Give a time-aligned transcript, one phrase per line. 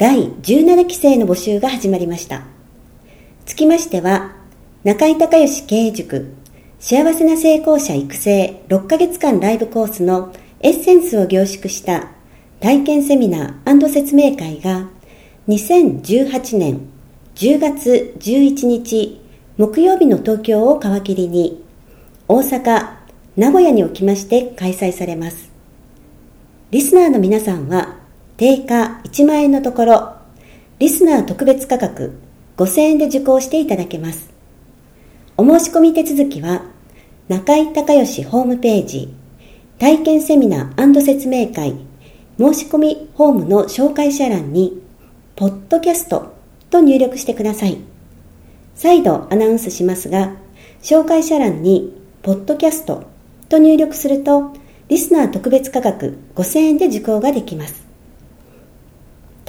[0.00, 2.44] 第17期生の募集が始まりました
[3.44, 4.34] つきましては
[4.82, 6.32] 中井孝義経営塾
[6.78, 12.12] 幸せな成功者育成6ヶ月間ライブコースのエッセンスを凝縮した
[12.60, 14.88] 体験セミナー説明会が
[15.48, 16.80] 2018年
[17.34, 19.20] 10月11日
[19.58, 21.62] 木曜日の東京を皮切りに
[22.26, 22.94] 大阪、
[23.36, 25.50] 名古屋におきまして開催されます。
[26.70, 27.99] リスナーの皆さんは
[28.40, 30.14] 定価1万円のところ
[30.78, 32.18] リスナー特別価格
[32.56, 34.30] 5000円で受講していただけます。
[35.36, 36.62] お申し込み手続きは、
[37.28, 39.12] 中井隆義ホームページ、
[39.78, 41.74] 体験セミナー説明会、
[42.38, 44.82] 申し込みホームの紹介者欄に、
[45.36, 46.32] ポッドキャスト
[46.70, 47.76] と入力してください。
[48.74, 50.32] 再度アナウンスしますが、
[50.80, 53.04] 紹介者欄に、ポッドキャスト
[53.50, 54.54] と入力すると、
[54.88, 57.89] リスナー特別価格5000円で受講ができます。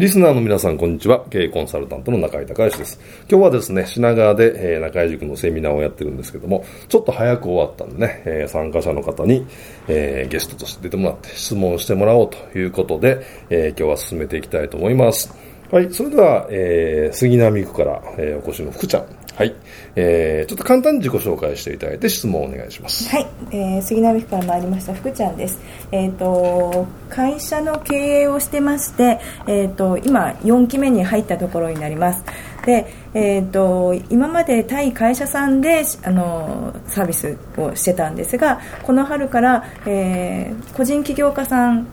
[0.00, 1.26] リスナーの皆さん、こんにちは。
[1.28, 2.98] 経営コンサルタントの中井隆之です。
[3.28, 9.44] 今日はですね、品川で、えー、中井塾のセミナーをやってるんですけども、ちょっと早く終わったんでね、えー、参加者の方に、
[9.88, 15.34] えー、ゲストとして出てもらって質問してもらおうということで、え今日は進めていきたいと思います。
[15.70, 19.04] はい、それでは、え杉並区から、えお越しの福ちゃん、
[19.40, 19.54] はい、
[19.96, 23.08] えー、ちょっと簡単に自己紹介していただいて質問をお願いします。
[23.08, 25.58] はい、えー、杉並区から参りました福ちゃんです。
[25.92, 32.22] えっ、ー、と会社の経営をしてましてえっ、ー、と今4期目に入ったところになります。
[32.66, 41.86] でえーと、今まで対会社さんであのサービスをしてたんですがこの春から、えー、個人起業家さん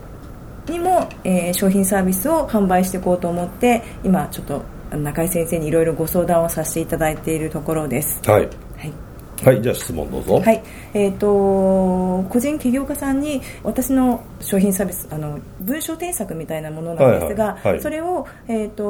[0.68, 8.22] にも、えー、商品サービスを販売していこうと思って今ちょっと中井先生にいろいろご相談をさせていただいているところです。
[8.30, 8.42] はい。
[8.42, 9.08] はい。
[9.44, 10.40] はい、じゃあ質問どうぞ。
[10.40, 18.84] はい、えっ、ー、と個人起業家さんに私の商品サービスあの文章添削みたいなものなんですが、はいはいはい、それをえっ、ー、と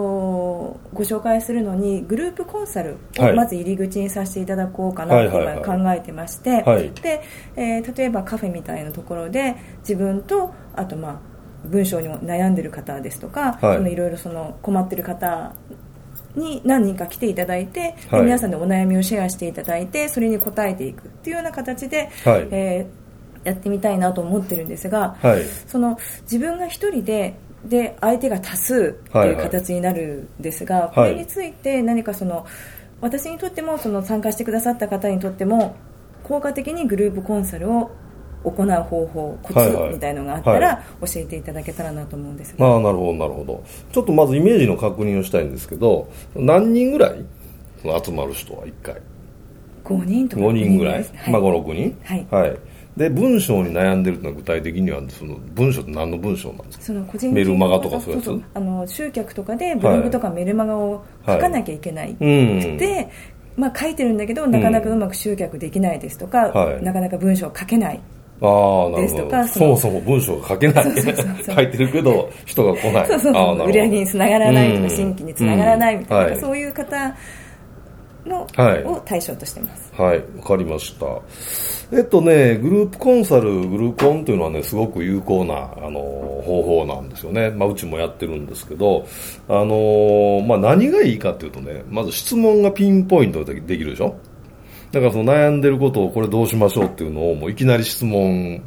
[0.94, 5.32] ご紹介するのにグループコンサルをまず入り口にさせていただこうかなと
[5.64, 6.64] 考えてまして、
[7.02, 7.24] で、
[7.56, 15.54] えー、例えばカフェみたいなところで自分とあとまあ文章にも悩んでる方ですとか、はい、いろいろその困ってる方
[16.38, 32.46] に何人か来ていただいて、はい、皆さんでお悩みをシェアしていただいてそれに答えていくっていうような形で、はい、えー、やってみたいなと思ってるんですが、はい、その自分が一人でで相手が多数っていう形になるんですが、これについて何かその
[33.02, 35.76] 私にとってもその参加してくださった方にとっても
[36.24, 37.92] 効果的にグループコンサルを
[38.52, 39.60] 行う方法コツ
[39.92, 43.64] みたいのがあったら教えていただけたらなと思うんですが、はいはい、ああなるほどなるほど。
[43.92, 47.26] ちょっとまずイメージの確認をしたいんですけど何人ぐらい
[47.84, 48.96] 集まる人は1回
[49.84, 51.98] ？5人とか5人ぐらい、はい、まあ56人？
[52.04, 52.58] はい、はい。
[52.98, 56.86] で文章に悩んでるのは具体的にはその文章って何の文章なんですか？
[56.86, 58.44] その個人メルマガとかそういうやつ？
[58.56, 63.10] あの集客とかでブログとかメルマガを書かなきゃいけないって、はい、
[63.56, 68.00] まあ、書いてるんだけどなかなかうまく集客できないですとか、うん、なかなか文章を書けない
[68.40, 68.46] あ
[68.88, 69.48] あ、なるほど。
[69.48, 70.84] そもそも文章が書けない。
[70.84, 73.08] 書いてるけど、人が来ない。
[73.08, 73.68] そうそうそう。
[73.68, 77.16] 売り上げにつながらないとか、新規につながらないみたいな、うんはい、そういう方
[78.26, 79.92] の、はい、を対象としてます。
[80.00, 81.06] はい、わかりました。
[81.90, 86.00] えっとね、グループコンサル、グルーコンというのはね、すごく有効な、あの、
[86.46, 87.50] 方法なんですよね。
[87.50, 89.08] まあ、うちもやってるんですけど、
[89.48, 94.16] あの、まあ、何がいいかっていうとね、まず質問がピンポイントでできるでしょ？
[94.92, 98.62] だからその悩んでることをこれどうしましょうっていうのをもういきなり質問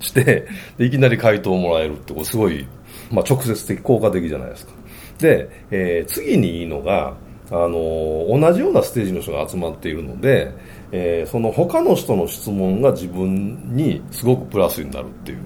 [0.00, 2.66] していきなり回答をもらえるってすごい、
[3.10, 4.72] まあ、直接的効果的じゃないですか。
[5.18, 7.14] で、えー、次にいいのが
[7.50, 10.52] あの同じようなステージの人が集まっているので、
[10.92, 15.38] えー、その他の人の質問が自分にすごくプラスになるっていう。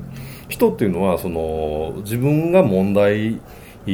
[0.48, 3.40] 人っていうのはその自分が問題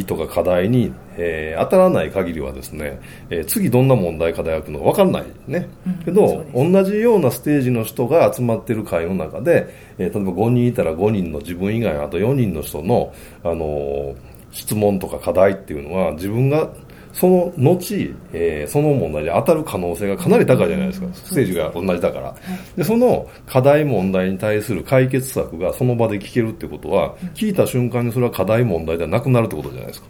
[0.06, 14.16] とか課題に、えー、当たらない限りはですね、えー、次どんな問題課題が来るのか分かんないね、うん、けど同じようなステージの人が集まってる会の中で、えー、例えば5人いたら5人の自分以外あと4人の人の、あのー、
[14.52, 16.70] 質問とか課題っていうのは自分が
[17.12, 22.36] その後、えー、その問題に当たる可能性がかなり高いじゃないですか、ステージが同じだから、は
[22.76, 30.08] い、でその課題問題に対する解決策がその場で聞けるってことは、うん、聞いた瞬間にそれは課題問題ではなくなるってことじゃないですか。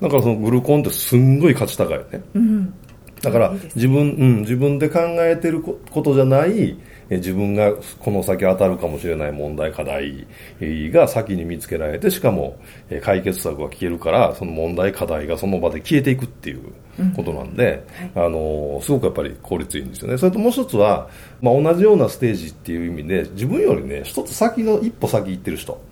[0.00, 2.74] だからそのグルコンってすんごい価値高いよね、うん、
[3.22, 6.78] だから自分、うん、自分で考えてることじゃない
[7.10, 10.26] 自分がこの先当たるかもしれない問題課題
[10.60, 12.56] が先に見つけられてしかも
[13.02, 16.72] 解決策が聞けるからその問題課題がその場で消えていくっていう
[17.16, 17.84] ことなんで、
[18.14, 20.18] うんはい、あのすごくやっぱり効率いいんですよね。
[20.18, 21.08] それともう一つは、
[21.40, 25.82] まあ、同じようなステージっていう意味で自分よりね一つ先の一歩先行ってる人、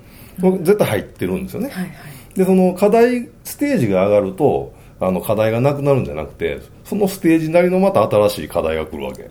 [0.42, 1.92] うん、絶対入ってるんですよね、はいはい、
[2.34, 9.30] でその課題ステージが上がるとあの課題がなくなるんじゃなくてそのステージなりのまた新しい課題が来るわけ、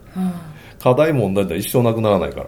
[0.93, 2.47] 課題問題って一生なくならないから。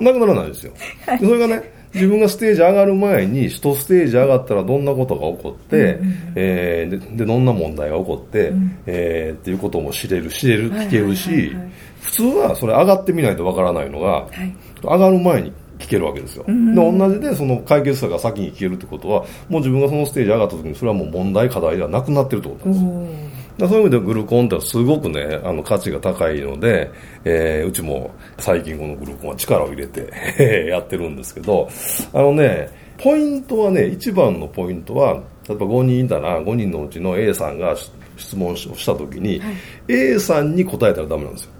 [0.00, 0.72] なくならないですよ、
[1.06, 5.98] はい、それがね自分がステージ上がる前に一ステージ上がったらどんなことが起こって、
[6.36, 11.54] えー、でどんな問題が起こって、うん、えー、っていうことも知れる知れる聞けるし、
[12.00, 26.90] 普通はそれ上がってみないとわからないのが、はい、上がる前に聞けるわけですよ、うん、で同じでその解決策が先に聞けるってことはもう自分がそのステージ上がった時にそれはもう問題課題ではなくなってるってことなんですそういう意味でグルコンってすごくね、あの価値が高いので、
[27.24, 31.68] えー、うちも最近このグルコンは力を入れて やってるんですけど、
[32.12, 32.68] あのね、
[32.98, 35.14] ポイントはね、一番のポイントは、
[35.48, 37.74] 例えば5人いたら5人のうちの A さんが
[38.16, 39.54] 質問をしたときに、はい、
[39.88, 41.50] A さんに答えたらダメなんですよ。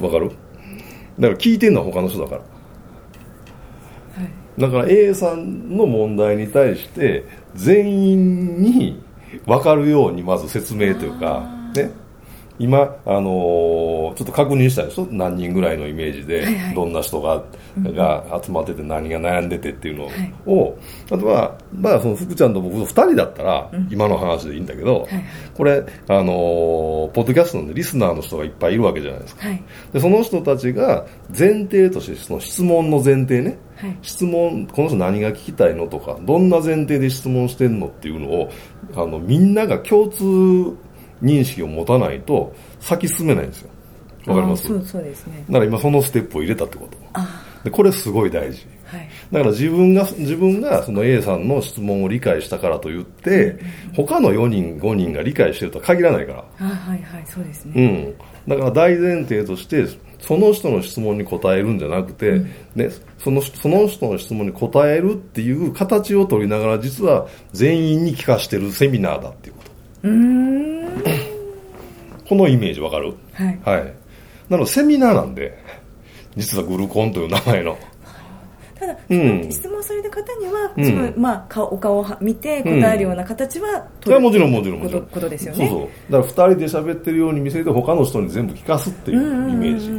[0.00, 0.30] わかる？
[1.18, 2.42] だから聞いてるのは他の人だから。
[4.58, 7.24] だから A さんの問題に対して
[7.54, 9.02] 全員に
[9.46, 11.90] 分かるようにまず説明というか、ね、
[12.60, 15.08] 今、あのー、ちょっと確認したでしょ？
[15.10, 17.42] 何人ぐらいのイメージで、どんな人が,、
[17.78, 20.78] が集まってて何が悩んでてっていうのを、
[21.10, 25.08] あとは、まあ、その福ちゃんと僕と2人だったら、今の話でいいんだけど、
[25.56, 29.46] これ、あのー、ポッドキャストのリスナーの人がいっぱいいるわけじゃないですか。
[29.94, 38.50] でその人たちが前提として、その質問の前提ね、はい、質問この人何が聞きたいのとかどんな前提で質問してんのっていうのを
[38.94, 40.76] あのみんなが共通
[41.22, 43.70] 認識を持たないと先進めないんですよ。
[44.26, 44.66] わかります？
[44.66, 45.44] そうそうですね。
[45.48, 46.98] だから今そのステップを入れたってこと。
[47.64, 56.44] でこれすごい大事、はい、だから自分が自分がその A さんの質問を理解したからといって、うん、他の4人5人が理解してるとは限らないから。
[56.58, 59.84] あはいはいそうですね、うん、だから大前提として
[60.20, 62.44] その人の質問に答えるんじゃなくて、うん、
[62.74, 62.88] ね、
[63.18, 69.70] そのその人の質問に答えるっていう形を取りながら実は全員に聞かしてるセミナーだっていうこと
[72.30, 73.14] このイメージわかる？
[73.34, 73.94] はい、はい、
[74.48, 75.58] なのでセミナーなんで
[76.36, 77.76] 実はグルコンという名前の。
[78.78, 85.06] ただ、うん、質問された方には、うん、まあ、お顔を見て答えるような形は取る、うん、もちろんもちろんもちろん。
[85.06, 85.68] ことですよね。
[85.68, 86.12] そうそう。
[86.12, 89.90] だから2人で喋ってるように見せて他の人に全部聞かすっていうイメージ、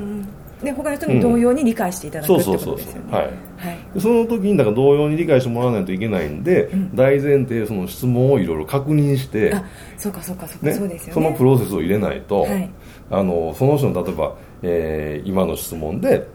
[0.63, 3.12] で他の人に同様に理解していただく、うん、ってことですよね。
[3.12, 3.30] はい、は
[3.72, 9.63] い、その時にだから同様に理解してもらわないといけないんで、うん、大前提その質問をいろいろ確認してあ
[9.98, 11.13] そうかそうかそうか、ね、そうですよね。
[11.13, 12.70] そのプロセスを入れないと、はい、
[13.10, 16.27] あのその人の例えば、えー、今の質問で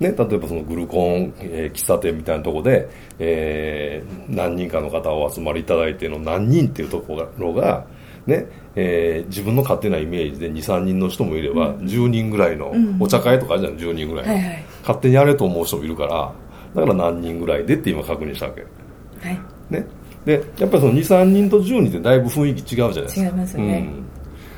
[0.00, 2.88] ね、例えばそのグルコン、えー、喫茶店みたいなところで、
[3.20, 7.86] えー、何人かの方をお集まりいただいての何人っていうところが、
[8.26, 16.32] ねえー、自分の勝手なイメージで23人の人もいれば、うん、10人ぐらいの、お茶会とかじゃん10人ぐらい、はいはい、勝手にやれと思う人もいるから
[16.74, 19.40] だから何人ぐらいでって今確認したわけ、はい。
[19.70, 19.86] ね、
[20.24, 23.20] でやっぱりその23人と10人ってだいぶ雰囲気違うじゃないですか。
[23.22, 24.02] 違いますね、うん。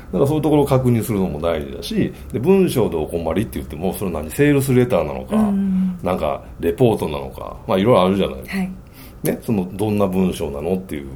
[0.05, 8.71] だからそういうところを確認するのも大事だしで文章でお困りって言ってもそれ何セールスレターなのか、うん、なんかレポートなのかまあいろいろあるじゃない、はい、
[9.23, 11.09] ね、そのどんな文章なのっていう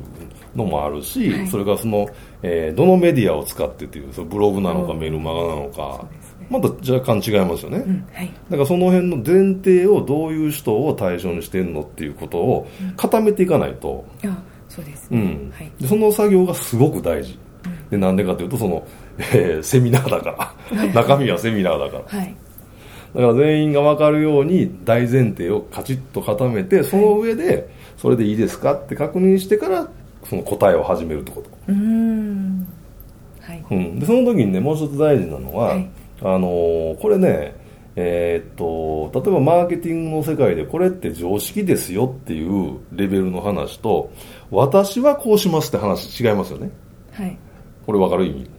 [0.55, 2.07] のもあるし、はい、それからその、
[2.41, 6.05] えー、どのメディアを使ってっていうそのブログなのかメルマガなのか、
[6.49, 8.07] また若干違いますよね、うん。
[8.13, 14.37] はい、だからその辺の前提をどういう人を対象にしてるのっていうことを固めていかないと、うん、
[14.67, 15.51] そうです、ね、うん。
[15.53, 17.37] はい、でその作業がすごく大事、
[17.91, 18.85] でなんでかというとその、
[19.17, 22.35] えー、セミナーだから、中身はセミナーだから、はい、
[23.13, 29.89] だから全員が分かるように大前提をカチッと固めてその上でそれでいいですかって確認してから
[30.25, 31.49] その答えを始めるってこと。
[31.67, 32.67] うん。
[33.41, 35.89] はい、うん、でその時にねもう一つ大事なのは、はい、
[36.21, 37.55] あのー、これね
[37.95, 38.55] えー、っ
[39.11, 44.11] と例えばマーケティングの世界でこれって常識ですよっていうレベルの話と
[44.51, 46.69] 私はこうしますって話違いますよね。
[47.11, 47.37] はい。
[47.85, 48.35] これ分かる意味？
[48.37, 48.49] はい、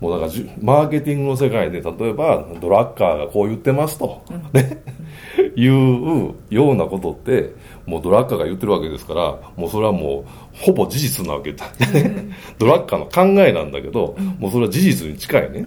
[0.00, 4.82] もうだからマーケティングの世界で例えばドラッカーがこう言ってますと、うん、ね、
[5.56, 7.52] いうようなことって
[7.84, 11.66] もうドラッカーが言ってるわけですからもうそれはもうほぼ事実なわけだ、
[12.58, 15.64] ドラッカーの考えなんだけど、うん、もうそれは事実に近いね、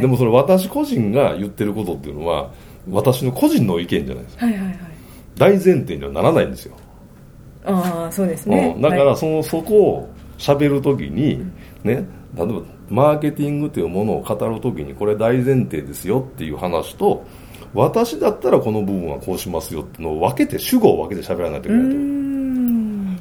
[0.00, 2.50] でもそれ私個人が言ってることっていうのは
[2.90, 4.78] 私の個人の意見じゃないですか、はいはいはい、
[5.36, 6.74] 大前提にはならないんですよ。
[7.64, 11.44] ああそうですね、だからその、はい、そこを喋るときに、
[11.84, 12.04] ね。
[12.34, 17.24] 例えばマーケティングというものを語るときにこれ大前提ですよっていう話と
[17.72, 22.12] 私だったらこの部分はこうしますよってのを分けて主語を分けて喋らないといけないと。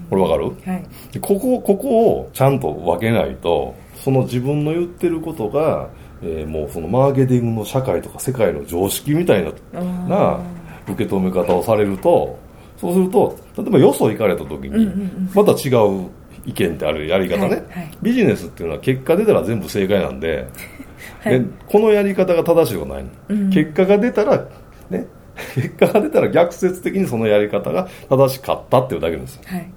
[0.10, 5.90] これ分かる、はい、ここここをちゃんと分けないとその自分の言ってることが、
[6.22, 10.40] えー、もうそのマーケティングの社会とか世界の常識みたいなな
[10.86, 12.38] 受け止め方をされると
[12.76, 14.86] そうすると例えばよそ行かれた時に
[15.34, 16.10] また違う
[16.46, 20.48] 意見ってあるやり方ね、はいはい、ビジネスっていうのは結果出たら全部正解なんで
[21.22, 24.48] はい、でこのやり方が正しいことないの、うん、結果が出たら
[24.90, 25.06] ね
[25.56, 29.70] 結果が出たら逆説的にそのやり方が正しかったっていうだけですよ、はい。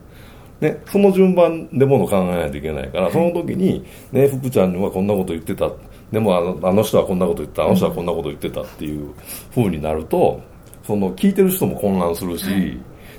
[0.61, 5.71] ね、その順番でものを考えないといけないから、はい、その時に、ね、福ちゃんにはこんなこと言ってた。
[6.13, 7.65] でもあのあの人はこんなこと言った。
[7.65, 9.11] あの人はこんなこと言ってたっていう
[9.53, 10.41] ふうになると
[10.83, 12.79] その聞いてる人も混乱するし、はい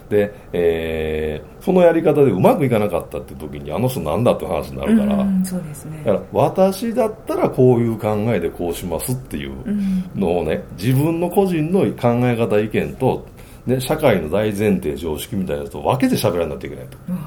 [0.10, 9.54] で、えー、そのやり方でうまくいかなかったって時にあの人なんだって話になるから、そうですね、だから私だったらこういう考えでこうしますっていう
[10.16, 13.26] のをね、自分の個人の考え方意見と、
[13.66, 17.20] ね、社会の大前提常識みたいなやつと分けて喋らないといけないと、うん、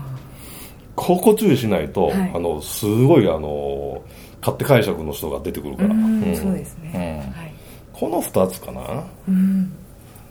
[0.95, 4.03] ここ注意しないと、はい、あのすごいあの
[4.41, 7.53] 勝手解釈の人が出てくるから、うんうん、そうですね、はい、
[7.93, 9.73] この2つかな、うん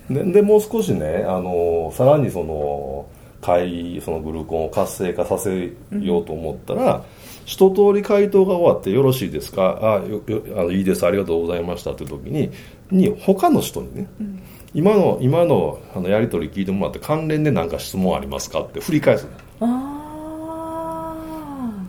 [0.10, 3.06] ででもう少しねあのさらにその
[3.42, 7.02] 会そのグルコンを活性化させようと思ったら、うん、
[7.46, 9.78] 一通り回答が終わってよろしいですか？
[9.82, 12.50] あよよあのいいですありがとうございましたという時に
[12.90, 14.42] に他の人にね、うん、
[14.74, 18.62] 今の今のあのやり取り聞いてもらって関連で何か質問ありますか？
[18.62, 19.28] って振り返す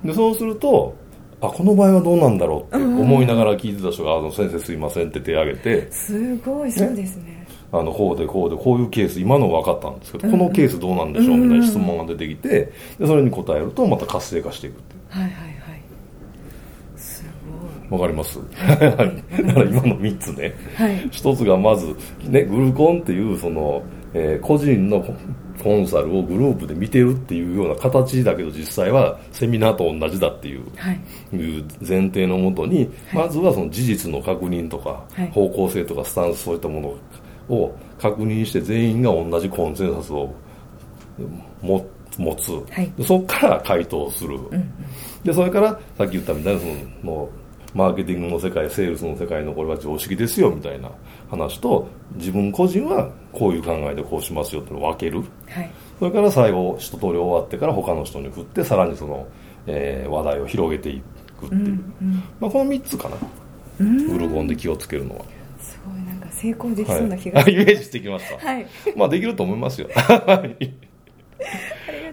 [0.04, 0.94] でそうすると
[1.40, 7.46] あこの場合はどうなんだろうって思いながら聞いてた人が「あの先生すいません」って手を挙げてすごいそうですね。
[7.70, 15.00] あのこうでこうでこういうケース今の分かったんですけど、このケースどうなんでしょうみたいな質問が出てきてでそれに答えるとまた活性化していくっていう。
[15.10, 15.82] はいはいはい。
[16.96, 17.24] す
[17.90, 18.00] ごい。
[18.00, 18.78] わかります、はい、
[19.46, 21.94] だから今の3つね、はい、1つがまず、
[22.26, 23.82] ね、グルコンっていうその、
[24.14, 25.04] えー、個人の
[25.62, 30.62] コンサルをグループで見てるっていうような形だけど実際はセミナーと同じだっていう,、
[31.36, 31.60] い。
[31.60, 36.80] う前提のもとに、まずはその事実の確認とか、方向性とかスタンスそういったも
[37.48, 40.32] のを確認して全員が同じコンセンサスを
[41.60, 44.72] 持つ、はい、そこから回答する、うん、
[45.24, 46.66] でそれからさっき言ったみたいなそ
[47.04, 47.28] の
[47.74, 50.90] マーケティングの世界セールスの世界のこれは常識ですよみたいな
[51.30, 59.26] 話と自分個人はこういう考えでこうしますよっていうのを分ける、はい、それから最後一通り終わってから他の人に振ってさらにその、
[59.66, 61.02] えー、話題を広げてい
[61.38, 63.16] くっていう、うんうん、まあ、この3つかな、
[63.80, 65.24] うん、ウルゴンで気をつけるのは。
[66.30, 68.46] 成功できそうな気が、はい、 イメージしてきました。
[68.46, 68.66] はい。
[68.96, 69.88] まあできると思いますよ。
[69.96, 70.72] はい。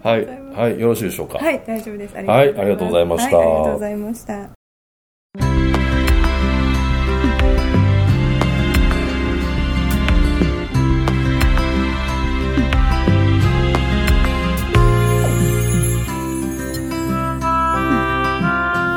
[0.02, 1.38] はい、はい、よろしいでしょうか。
[1.38, 2.16] はい、大丈夫です。
[2.16, 3.38] はい、ありがとうございました。
[3.38, 4.55] ありがとうございました。